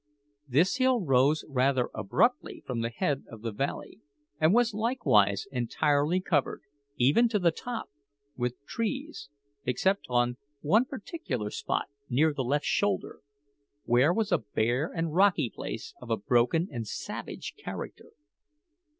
[0.47, 3.99] This hill rose rather abruptly from the head of the valley,
[4.39, 6.63] and was likewise entirely covered,
[6.97, 7.91] even to the top,
[8.35, 9.29] with trees
[9.63, 13.19] except on one particular spot near the left shoulder,
[13.83, 18.09] where was a bare and rocky place of a broken and savage character.